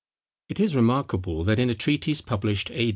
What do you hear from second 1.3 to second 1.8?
that in a